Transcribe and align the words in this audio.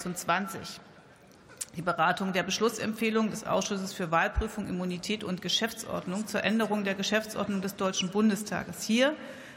26. 0.00 0.80
Die 1.76 1.82
Beratung 1.82 2.32
der 2.32 2.42
Beschlussempfehlung 2.42 3.30
des 3.30 3.44
Ausschusses 3.46 3.92
für 3.92 4.10
Wahlprüfung, 4.10 4.66
Immunität 4.66 5.22
und 5.22 5.42
Geschäftsordnung 5.42 6.26
zur 6.26 6.42
Änderung 6.42 6.84
der 6.84 6.94
Geschäftsordnung 6.94 7.60
des 7.60 7.76
Deutschen 7.76 8.10
Bundestages. 8.10 8.82
Hier 8.82 9.14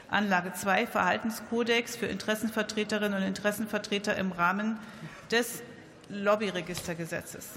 Anlage 0.10 0.54
2 0.54 0.86
Verhaltenskodex 0.86 1.96
für 1.96 2.08
Interessenvertreterinnen 2.08 3.20
und 3.20 3.28
Interessenvertreter 3.28 4.16
im 4.18 4.34
Rahmen 4.34 4.78
des 5.32 5.64
Lobbyregistergesetzes. 6.10 7.48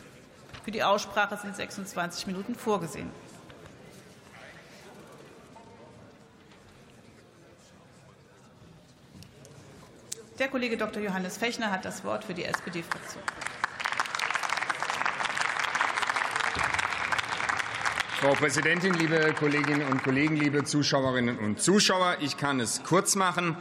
Für 0.64 0.71
die 0.71 0.84
Aussprache 0.84 1.37
sind 1.37 1.57
26 1.57 2.29
Minuten 2.29 2.55
vorgesehen. 2.55 3.11
Der 10.39 10.48
Kollege 10.48 10.77
Dr. 10.77 11.03
Johannes 11.03 11.39
Fechner 11.39 11.71
hat 11.71 11.87
das 11.87 12.05
Wort 12.05 12.23
für 12.23 12.34
die 12.34 12.45
SPD-Fraktion. 12.45 13.23
Frau 18.21 18.32
Präsidentin, 18.35 18.93
liebe 18.95 19.35
Kolleginnen 19.39 19.89
und 19.89 20.03
Kollegen, 20.03 20.36
liebe 20.36 20.64
Zuschauerinnen 20.64 21.39
und 21.39 21.62
Zuschauer! 21.62 22.17
Ich 22.21 22.36
kann 22.36 22.61
es 22.61 22.82
kurz 22.82 23.14
machen. 23.14 23.57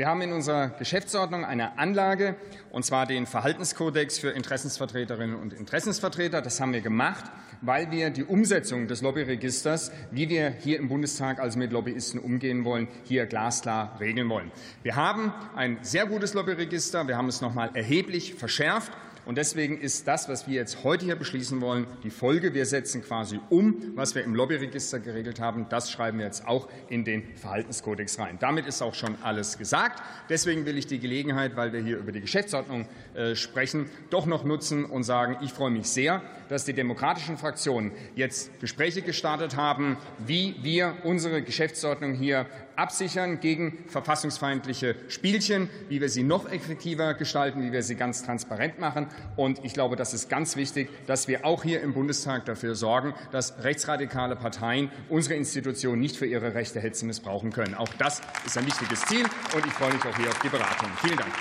Wir 0.00 0.06
haben 0.06 0.22
in 0.22 0.32
unserer 0.32 0.70
Geschäftsordnung 0.70 1.44
eine 1.44 1.78
Anlage, 1.78 2.36
und 2.70 2.86
zwar 2.86 3.04
den 3.04 3.26
Verhaltenskodex 3.26 4.18
für 4.18 4.30
Interessensvertreterinnen 4.30 5.36
und 5.36 5.52
Interessensvertreter. 5.52 6.40
Das 6.40 6.58
haben 6.58 6.72
wir 6.72 6.80
gemacht, 6.80 7.26
weil 7.60 7.90
wir 7.90 8.08
die 8.08 8.24
Umsetzung 8.24 8.88
des 8.88 9.02
Lobbyregisters, 9.02 9.92
wie 10.10 10.30
wir 10.30 10.48
hier 10.48 10.78
im 10.78 10.88
Bundestag 10.88 11.38
also 11.38 11.58
mit 11.58 11.70
Lobbyisten 11.70 12.18
umgehen 12.18 12.64
wollen, 12.64 12.88
hier 13.04 13.26
glasklar 13.26 14.00
regeln 14.00 14.30
wollen. 14.30 14.50
Wir 14.82 14.96
haben 14.96 15.34
ein 15.54 15.76
sehr 15.82 16.06
gutes 16.06 16.32
Lobbyregister. 16.32 17.06
Wir 17.06 17.18
haben 17.18 17.28
es 17.28 17.42
noch 17.42 17.52
mal 17.52 17.68
erheblich 17.74 18.36
verschärft. 18.36 18.92
Und 19.30 19.36
deswegen 19.36 19.80
ist 19.80 20.08
das, 20.08 20.28
was 20.28 20.48
wir 20.48 20.56
jetzt 20.56 20.82
heute 20.82 21.04
hier 21.04 21.14
beschließen 21.14 21.60
wollen, 21.60 21.86
die 22.02 22.10
Folge. 22.10 22.52
Wir 22.52 22.66
setzen 22.66 23.00
quasi 23.00 23.38
um, 23.48 23.92
was 23.94 24.16
wir 24.16 24.24
im 24.24 24.34
Lobbyregister 24.34 24.98
geregelt 24.98 25.38
haben. 25.38 25.68
Das 25.68 25.88
schreiben 25.88 26.18
wir 26.18 26.26
jetzt 26.26 26.48
auch 26.48 26.68
in 26.88 27.04
den 27.04 27.22
Verhaltenskodex 27.36 28.18
rein. 28.18 28.38
Damit 28.40 28.66
ist 28.66 28.82
auch 28.82 28.94
schon 28.94 29.14
alles 29.22 29.56
gesagt. 29.56 30.02
Deswegen 30.28 30.66
will 30.66 30.76
ich 30.76 30.88
die 30.88 30.98
Gelegenheit, 30.98 31.54
weil 31.54 31.72
wir 31.72 31.78
hier 31.78 31.98
über 31.98 32.10
die 32.10 32.20
Geschäftsordnung 32.20 32.88
äh, 33.14 33.36
sprechen, 33.36 33.88
doch 34.10 34.26
noch 34.26 34.42
nutzen 34.42 34.84
und 34.84 35.04
sagen, 35.04 35.36
ich 35.42 35.52
freue 35.52 35.70
mich 35.70 35.86
sehr, 35.86 36.22
dass 36.48 36.64
die 36.64 36.72
demokratischen 36.72 37.36
Fraktionen 37.36 37.92
jetzt 38.16 38.58
Gespräche 38.58 39.02
gestartet 39.02 39.54
haben, 39.54 39.96
wie 40.18 40.56
wir 40.62 40.96
unsere 41.04 41.40
Geschäftsordnung 41.42 42.14
hier 42.14 42.46
absichern 42.80 43.40
gegen 43.40 43.84
verfassungsfeindliche 43.88 44.96
Spielchen, 45.08 45.68
wie 45.88 46.00
wir 46.00 46.08
sie 46.08 46.22
noch 46.22 46.50
effektiver 46.50 47.14
gestalten, 47.14 47.62
wie 47.62 47.72
wir 47.72 47.82
sie 47.82 47.94
ganz 47.94 48.22
transparent 48.24 48.78
machen. 48.78 49.06
Und 49.36 49.64
ich 49.64 49.74
glaube, 49.74 49.96
das 49.96 50.14
ist 50.14 50.30
ganz 50.30 50.56
wichtig, 50.56 50.88
dass 51.06 51.28
wir 51.28 51.44
auch 51.44 51.62
hier 51.62 51.82
im 51.82 51.92
Bundestag 51.92 52.46
dafür 52.46 52.74
sorgen, 52.74 53.14
dass 53.32 53.62
rechtsradikale 53.62 54.34
Parteien 54.34 54.90
unsere 55.10 55.34
Institutionen 55.34 56.00
nicht 56.00 56.16
für 56.16 56.26
ihre 56.26 56.54
rechte 56.54 56.80
Hetze 56.80 57.04
missbrauchen 57.04 57.52
können. 57.52 57.74
Auch 57.74 57.92
das 57.98 58.22
ist 58.46 58.56
ein 58.56 58.66
wichtiges 58.66 59.04
Ziel, 59.04 59.26
und 59.54 59.66
ich 59.66 59.72
freue 59.72 59.92
mich 59.92 60.04
auch 60.04 60.16
hier 60.16 60.28
auf 60.28 60.38
die 60.38 60.48
Beratung. 60.48 60.88
Vielen 61.02 61.18
Dank. 61.18 61.32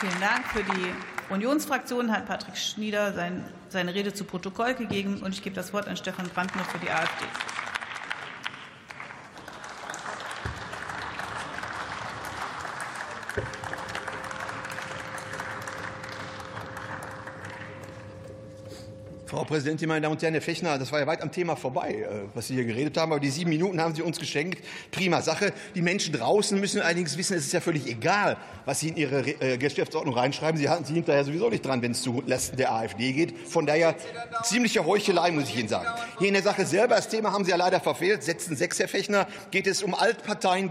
Vielen 0.00 0.20
Dank. 0.20 0.46
Für 0.46 0.62
die 0.62 1.17
Unionsfraktion 1.30 2.10
hat 2.10 2.26
Patrick 2.26 2.56
Schnieder 2.56 3.12
sein, 3.12 3.44
seine 3.68 3.94
Rede 3.94 4.14
zu 4.14 4.24
Protokoll 4.24 4.74
gegeben. 4.74 5.22
Und 5.22 5.34
ich 5.34 5.42
gebe 5.42 5.54
das 5.54 5.72
Wort 5.72 5.86
an 5.86 5.96
Stefan 5.96 6.28
Brandner 6.28 6.64
für 6.64 6.78
die 6.78 6.90
AfD. 6.90 7.24
Frau 19.28 19.44
Präsidentin, 19.44 19.88
meine 19.88 20.00
Damen 20.00 20.14
und 20.14 20.22
Herren, 20.22 20.32
Herr 20.32 20.40
Fechner, 20.40 20.78
das 20.78 20.90
war 20.90 21.00
ja 21.00 21.06
weit 21.06 21.20
am 21.20 21.30
Thema 21.30 21.54
vorbei, 21.54 21.96
äh, 21.96 22.28
was 22.32 22.48
Sie 22.48 22.54
hier 22.54 22.64
geredet 22.64 22.96
haben. 22.96 23.12
Aber 23.12 23.20
die 23.20 23.28
sieben 23.28 23.50
Minuten 23.50 23.78
haben 23.78 23.94
Sie 23.94 24.00
uns 24.00 24.18
geschenkt. 24.18 24.64
Prima 24.90 25.20
Sache. 25.20 25.52
Die 25.74 25.82
Menschen 25.82 26.14
draußen 26.14 26.58
müssen 26.58 26.80
allerdings 26.80 27.18
wissen, 27.18 27.36
es 27.36 27.44
ist 27.44 27.52
ja 27.52 27.60
völlig 27.60 27.86
egal, 27.86 28.38
was 28.64 28.80
Sie 28.80 28.88
in 28.88 28.96
Ihre 28.96 29.20
äh, 29.20 29.58
Geschäftsordnung 29.58 30.14
reinschreiben. 30.14 30.58
Sie 30.58 30.70
halten 30.70 30.86
sich 30.86 30.94
hinterher 30.94 31.24
sowieso 31.24 31.50
nicht 31.50 31.66
dran, 31.66 31.82
wenn 31.82 31.92
es 31.92 32.00
zu 32.00 32.22
Lasten 32.26 32.56
der 32.56 32.72
AfD 32.72 33.12
geht. 33.12 33.38
Von 33.46 33.66
daher 33.66 33.96
ziemliche 34.44 34.86
Heuchelei, 34.86 35.30
muss 35.30 35.50
ich 35.50 35.58
Ihnen 35.58 35.68
sagen. 35.68 35.88
Hier 36.18 36.28
in 36.28 36.34
der 36.34 36.42
Sache 36.42 36.64
selber, 36.64 36.96
das 36.96 37.08
Thema 37.08 37.30
haben 37.30 37.44
Sie 37.44 37.50
ja 37.50 37.58
leider 37.58 37.80
verfehlt. 37.80 38.22
Setzen 38.22 38.56
sechs, 38.56 38.78
Herr 38.78 38.88
Fechner, 38.88 39.26
geht 39.50 39.66
es 39.66 39.82
um 39.82 39.94
Altparteien, 39.94 40.70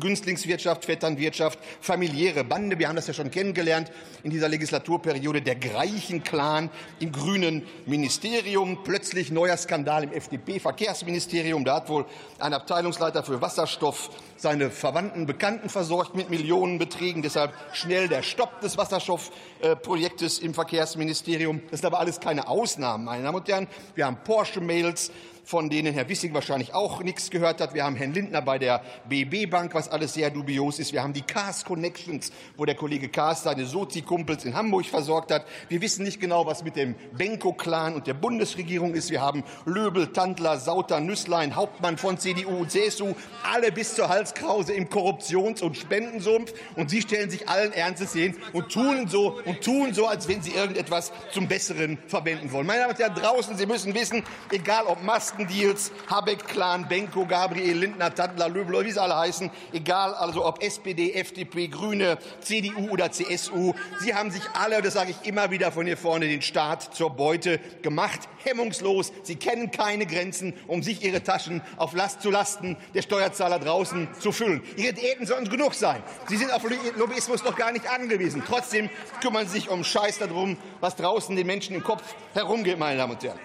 Günstlingswirtschaft, 0.00 0.86
Vetternwirtschaft, 0.86 1.58
familiäre 1.82 2.44
Bande. 2.44 2.78
Wir 2.78 2.88
haben 2.88 2.96
das 2.96 3.08
ja 3.08 3.12
schon 3.12 3.30
kennengelernt 3.30 3.92
in 4.22 4.30
dieser 4.30 4.48
Legislaturperiode. 4.48 5.42
Der 5.42 5.56
Greichen-Clan 5.56 6.70
im 6.98 7.12
grünen 7.12 7.62
Ministerium. 7.90 8.82
Plötzlich 8.84 9.30
neuer 9.30 9.56
Skandal 9.56 10.04
im 10.04 10.12
FDP-Verkehrsministerium. 10.12 11.64
Da 11.64 11.76
hat 11.76 11.90
wohl 11.90 12.06
ein 12.38 12.54
Abteilungsleiter 12.54 13.22
für 13.22 13.42
Wasserstoff 13.42 14.08
seine 14.36 14.70
Verwandten, 14.70 15.26
Bekannten 15.26 15.68
versorgt 15.68 16.14
mit 16.14 16.30
Millionenbeträgen. 16.30 17.20
Deshalb 17.20 17.52
schnell 17.72 18.08
der 18.08 18.22
Stopp 18.22 18.62
des 18.62 18.78
Wasserstoffprojektes 18.78 20.38
im 20.38 20.54
Verkehrsministerium. 20.54 21.60
Das 21.70 21.80
sind 21.80 21.86
aber 21.86 22.00
alles 22.00 22.20
keine 22.20 22.48
Ausnahmen, 22.48 23.04
meine 23.04 23.24
Damen 23.24 23.36
und 23.36 23.48
Herren. 23.48 23.68
Wir 23.94 24.06
haben 24.06 24.16
Porsche-Mails, 24.24 25.12
von 25.50 25.68
denen 25.68 25.92
Herr 25.92 26.08
Wissing 26.08 26.32
wahrscheinlich 26.32 26.74
auch 26.74 27.02
nichts 27.02 27.28
gehört 27.28 27.60
hat. 27.60 27.74
Wir 27.74 27.82
haben 27.82 27.96
Herrn 27.96 28.14
Lindner 28.14 28.40
bei 28.40 28.60
der 28.60 28.84
BB 29.08 29.50
Bank, 29.50 29.74
was 29.74 29.88
alles 29.88 30.14
sehr 30.14 30.30
dubios 30.30 30.78
ist. 30.78 30.92
Wir 30.92 31.02
haben 31.02 31.12
die 31.12 31.22
Cars 31.22 31.64
Connections, 31.64 32.30
wo 32.56 32.64
der 32.64 32.76
Kollege 32.76 33.08
Cars 33.08 33.42
seine 33.42 33.66
Sozi-Kumpels 33.66 34.44
in 34.44 34.54
Hamburg 34.54 34.86
versorgt 34.86 35.32
hat. 35.32 35.44
Wir 35.68 35.80
wissen 35.80 36.04
nicht 36.04 36.20
genau, 36.20 36.46
was 36.46 36.62
mit 36.62 36.76
dem 36.76 36.94
Benko-Clan 37.18 37.96
und 37.96 38.06
der 38.06 38.14
Bundesregierung 38.14 38.94
ist. 38.94 39.10
Wir 39.10 39.22
haben 39.22 39.42
Löbel, 39.64 40.12
Tandler, 40.12 40.56
Sauter, 40.56 41.00
Nüsslein, 41.00 41.56
Hauptmann 41.56 41.98
von 41.98 42.16
CDU 42.16 42.58
und 42.58 42.70
CSU, 42.70 43.16
alle 43.42 43.72
bis 43.72 43.96
zur 43.96 44.08
Halskrause 44.08 44.72
im 44.72 44.88
Korruptions- 44.88 45.64
und 45.64 45.76
Spendensumpf. 45.76 46.52
Und 46.76 46.90
Sie 46.90 47.02
stellen 47.02 47.28
sich 47.28 47.48
allen 47.48 47.72
Ernstes 47.72 48.12
hin 48.12 48.36
und 48.52 48.70
tun 48.70 49.08
so, 49.08 49.40
und 49.44 49.62
tun 49.62 49.94
so, 49.94 50.06
als 50.06 50.28
wenn 50.28 50.42
Sie 50.42 50.52
irgendetwas 50.52 51.10
zum 51.32 51.48
Besseren 51.48 51.98
verwenden 52.06 52.52
wollen. 52.52 52.68
Meine 52.68 52.82
Damen 52.82 52.92
und 52.92 53.00
Herren, 53.00 53.14
draußen, 53.16 53.56
Sie 53.56 53.66
müssen 53.66 53.92
wissen, 53.96 54.22
egal 54.52 54.84
ob 54.86 55.02
Masken, 55.02 55.39
Deals, 55.46 55.92
Habeck-Clan, 56.08 56.88
Benko, 56.88 57.26
Gabriel 57.26 57.78
Lindner, 57.78 58.14
Tadler, 58.14 58.48
Löbel, 58.48 58.84
wie 58.84 58.90
sie 58.90 59.00
alle 59.00 59.16
heißen, 59.16 59.50
egal 59.72 60.14
also 60.14 60.44
ob 60.44 60.62
SPD, 60.62 61.12
FDP, 61.12 61.68
Grüne, 61.68 62.18
CDU 62.40 62.90
oder 62.90 63.10
CSU, 63.10 63.74
sie 64.00 64.14
haben 64.14 64.30
sich 64.30 64.42
alle, 64.54 64.82
das 64.82 64.94
sage 64.94 65.10
ich 65.10 65.28
immer 65.28 65.50
wieder 65.50 65.72
von 65.72 65.86
hier 65.86 65.96
vorne, 65.96 66.26
den 66.28 66.42
Staat 66.42 66.94
zur 66.94 67.10
Beute 67.10 67.58
gemacht, 67.82 68.28
hemmungslos. 68.44 69.12
Sie 69.22 69.36
kennen 69.36 69.70
keine 69.70 70.06
Grenzen, 70.06 70.54
um 70.66 70.82
sich 70.82 71.04
ihre 71.04 71.22
Taschen 71.22 71.62
auf 71.76 71.94
Last 71.94 72.22
zu 72.22 72.30
Lasten 72.30 72.76
der 72.94 73.02
Steuerzahler 73.02 73.58
draußen 73.58 74.08
zu 74.18 74.32
füllen. 74.32 74.62
Ihre 74.76 74.92
Diäten 74.92 75.26
sollen 75.26 75.48
genug 75.48 75.74
sein. 75.74 76.02
Sie 76.28 76.36
sind 76.36 76.52
auf 76.52 76.62
Lobbyismus 76.96 77.44
noch 77.44 77.56
gar 77.56 77.72
nicht 77.72 77.88
angewiesen. 77.88 78.42
Trotzdem 78.46 78.90
kümmern 79.20 79.46
Sie 79.46 79.60
sich 79.60 79.68
um 79.68 79.84
Scheiß 79.84 80.18
darum, 80.18 80.56
was 80.80 80.96
draußen 80.96 81.34
den 81.36 81.46
Menschen 81.46 81.74
im 81.74 81.82
Kopf 81.82 82.02
herumgeht, 82.34 82.78
meine 82.78 82.98
Damen 82.98 83.14
und 83.14 83.22
Herren. 83.22 83.38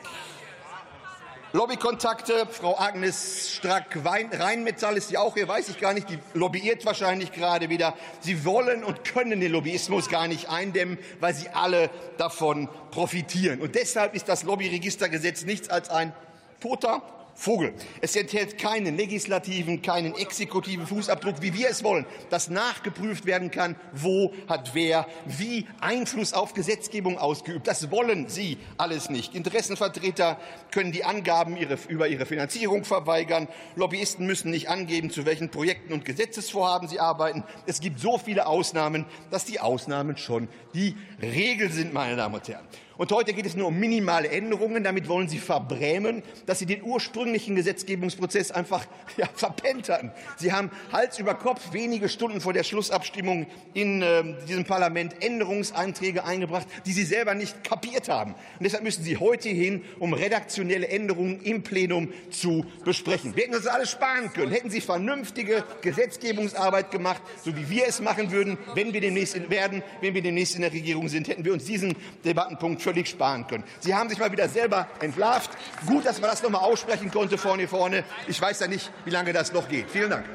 Lobbykontakte. 1.56 2.48
Frau 2.52 2.78
Agnes 2.78 3.56
Strack-Rheinmetall 3.56 4.98
ist 4.98 5.10
ja 5.10 5.22
auch 5.22 5.36
hier, 5.36 5.48
weiß 5.48 5.70
ich 5.70 5.80
gar 5.80 5.94
nicht. 5.94 6.10
Die 6.10 6.20
lobbyiert 6.34 6.86
wahrscheinlich 6.86 7.32
gerade 7.32 7.70
wieder. 7.70 7.94
Sie 8.20 8.44
wollen 8.44 8.84
und 8.84 9.06
können 9.06 9.40
den 9.40 9.54
Lobbyismus 9.54 10.10
gar 10.10 10.28
nicht 10.28 10.50
eindämmen, 10.50 10.98
weil 11.22 11.34
sie 11.34 11.48
alle 11.48 11.90
davon 12.18 12.68
profitieren. 12.92 13.62
Und 13.62 13.76
deshalb 13.76 14.16
ist 14.16 14.28
das 14.28 14.44
Lobbyregistergesetz 14.44 15.46
nichts 15.46 15.70
als 15.70 15.90
ein 15.90 16.12
toter 16.60 17.02
Vogel. 17.36 17.74
Es 18.02 18.16
enthält 18.16 18.58
keinen 18.58 18.96
legislativen, 18.96 19.82
keinen 19.82 20.16
exekutiven 20.16 20.88
Fußabdruck, 20.88 21.42
wie 21.42 21.54
wir 21.54 21.70
es 21.70 21.84
wollen, 21.84 22.06
dass 22.30 22.50
nachgeprüft 22.50 23.26
werden 23.26 23.52
kann, 23.52 23.76
wo 23.92 24.34
hat 24.48 24.74
wer 24.74 25.06
wie 25.26 25.68
Einfluss 25.82 26.34
auf 26.34 26.54
Gesetzgebung 26.54 27.18
ausgeübt. 27.18 27.68
Das 27.68 27.92
wollen 27.92 28.30
Sie 28.30 28.58
alles 28.78 29.10
nicht. 29.10 29.36
Interessenvertreter 29.36 30.40
können 30.72 30.94
die 30.94 31.04
Angaben 31.04 31.58
über 31.90 32.08
ihre 32.08 32.26
Finanzierung 32.26 32.86
verweigern. 32.86 33.50
Lobbyisten 33.76 34.26
müssen 34.26 34.50
nicht 34.50 34.70
angeben, 34.70 35.10
zu 35.10 35.26
welchen 35.26 35.50
Projekten 35.50 35.92
und 35.92 36.06
Gesetzesvorhaben 36.06 36.88
sie 36.88 37.02
arbeiten. 37.02 37.44
Es 37.66 37.82
gibt 37.82 38.00
so 38.00 38.18
viele 38.18 38.48
Ausnahmen, 38.48 39.06
dass 39.30 39.44
die 39.44 39.60
Ausnahmen 39.60 40.16
schon 40.16 40.48
die 40.74 40.96
Regel 41.22 41.72
sind, 41.72 41.94
meine 41.94 42.16
Damen 42.16 42.36
und 42.36 42.48
Herren. 42.48 42.66
Und 42.98 43.12
heute 43.12 43.34
geht 43.34 43.46
es 43.46 43.58
nur 43.58 43.68
um 43.68 43.78
minimale 43.78 44.30
Änderungen. 44.30 44.84
Damit 44.84 45.10
wollen 45.10 45.28
Sie 45.28 45.38
verbrämen, 45.38 46.24
dass 46.46 46.60
Sie 46.60 46.66
den 46.66 46.82
ursprünglichen 46.82 47.25
Gesetzgebungsprozess 47.34 48.52
einfach 48.52 48.86
ja, 49.18 49.28
verpennt 49.34 49.90
hatten. 49.90 50.12
Sie 50.38 50.52
haben 50.52 50.70
Hals 50.92 51.20
über 51.20 51.36
Kopf 51.36 51.74
wenige 51.74 52.10
Stunden 52.10 52.42
vor 52.42 52.54
der 52.54 52.64
Schlussabstimmung 52.64 53.48
in 53.74 54.02
äh, 54.02 54.24
diesem 54.48 54.66
Parlament 54.66 55.24
Änderungsanträge 55.24 56.24
eingebracht, 56.24 56.68
die 56.86 56.94
Sie 56.94 57.04
selber 57.04 57.34
nicht 57.34 57.64
kapiert 57.64 58.10
haben. 58.10 58.34
Und 58.34 58.64
deshalb 58.64 58.84
müssen 58.84 59.04
Sie 59.04 59.18
heute 59.18 59.50
hin, 59.50 59.84
um 60.00 60.14
redaktionelle 60.14 60.88
Änderungen 60.88 61.42
im 61.42 61.64
Plenum 61.64 62.14
zu 62.30 62.66
besprechen. 62.84 63.36
Wir 63.36 63.44
hätten 63.44 63.56
uns 63.56 63.68
alles 63.68 63.92
sparen 63.92 64.32
können. 64.34 64.52
Hätten 64.52 64.70
Sie 64.70 64.82
vernünftige 64.82 65.64
Gesetzgebungsarbeit 65.82 66.92
gemacht, 66.92 67.22
so 67.44 67.56
wie 67.56 67.70
wir 67.70 67.88
es 67.88 68.02
machen 68.02 68.32
würden, 68.32 68.58
wenn 68.74 68.94
wir 68.94 69.02
demnächst 69.02 69.50
werden, 69.50 69.84
wenn 70.02 70.14
wir 70.14 70.22
demnächst 70.22 70.56
in 70.56 70.62
der 70.62 70.72
Regierung 70.72 71.10
sind, 71.10 71.28
hätten 71.28 71.46
wir 71.46 71.54
uns 71.54 71.66
diesen 71.66 71.96
Debattenpunkt 72.24 72.82
völlig 72.82 73.08
sparen 73.08 73.48
können. 73.48 73.64
Sie 73.80 73.94
haben 73.94 74.10
sich 74.10 74.20
mal 74.20 74.32
wieder 74.32 74.48
selber 74.50 74.88
entlarvt. 75.00 75.52
Gut, 75.86 76.06
dass 76.06 76.22
man 76.22 76.30
das 76.30 76.44
noch 76.44 76.50
mal 76.50 76.60
aussprechen 76.60 77.12
konnte 77.16 77.38
vorne 77.38 77.66
vorne. 77.68 78.04
Ich 78.28 78.42
weiß 78.42 78.60
ja 78.60 78.68
nicht, 78.68 78.92
wie 79.06 79.10
lange 79.10 79.32
das 79.32 79.54
noch 79.54 79.70
geht. 79.70 79.90
Vielen 79.90 80.10
Dank. 80.10 80.26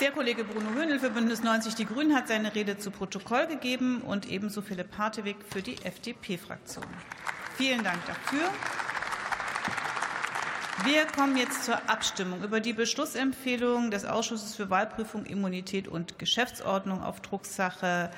Der 0.00 0.10
Kollege 0.10 0.42
Bruno 0.42 0.70
Höhnel 0.74 0.98
für 0.98 1.10
Bündnis 1.10 1.44
90 1.44 1.76
Die 1.76 1.86
Grünen 1.86 2.16
hat 2.16 2.26
seine 2.26 2.52
Rede 2.52 2.78
zu 2.78 2.90
Protokoll 2.90 3.46
gegeben 3.46 4.00
und 4.00 4.28
ebenso 4.28 4.60
Philipp 4.60 4.98
Hartewig 4.98 5.36
für 5.48 5.62
die 5.62 5.76
FDP-Fraktion. 5.84 6.84
Vielen 7.56 7.84
Dank 7.84 8.04
dafür. 8.06 8.50
Wir 10.82 11.06
kommen 11.06 11.36
jetzt 11.36 11.64
zur 11.64 11.76
Abstimmung 11.88 12.42
über 12.42 12.58
die 12.58 12.72
Beschlussempfehlung 12.72 13.92
des 13.92 14.04
Ausschusses 14.04 14.56
für 14.56 14.68
Wahlprüfung, 14.68 15.24
Immunität 15.24 15.86
und 15.86 16.18
Geschäftsordnung 16.18 17.02
auf 17.02 17.20
Drucksache 17.20 18.10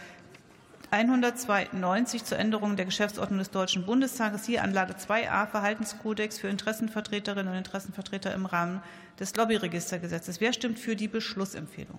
192 0.96 2.24
zur 2.24 2.38
Änderung 2.38 2.76
der 2.76 2.86
Geschäftsordnung 2.86 3.38
des 3.38 3.50
Deutschen 3.50 3.84
Bundestages, 3.84 4.46
hier 4.46 4.62
Anlage 4.62 4.94
2a 4.94 5.46
Verhaltenskodex 5.46 6.38
für 6.38 6.48
Interessenvertreterinnen 6.48 7.52
und 7.52 7.58
Interessenvertreter 7.58 8.32
im 8.32 8.46
Rahmen 8.46 8.82
des 9.20 9.36
Lobbyregistergesetzes. 9.36 10.40
Wer 10.40 10.54
stimmt 10.54 10.78
für 10.78 10.96
die 10.96 11.08
Beschlussempfehlung? 11.08 11.98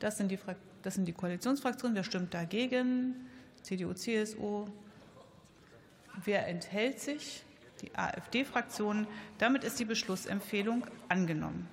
Das 0.00 0.18
sind 0.18 0.30
die, 0.30 0.38
das 0.82 0.96
sind 0.96 1.06
die 1.06 1.14
Koalitionsfraktionen. 1.14 1.96
Wer 1.96 2.04
stimmt 2.04 2.34
dagegen? 2.34 3.14
CDU, 3.62 3.94
CSU. 3.94 4.66
Wer 6.24 6.46
enthält 6.46 7.00
sich? 7.00 7.42
die 7.80 7.94
AfD-Fraktion. 7.94 9.06
Damit 9.38 9.62
ist 9.62 9.78
die 9.78 9.84
Beschlussempfehlung 9.84 10.84
angenommen. 11.08 11.68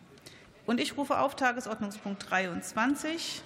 Und 0.68 0.80
ich 0.80 0.98
rufe 0.98 1.18
auf 1.18 1.36
Tagesordnungspunkt 1.36 2.30
23, 2.30 3.42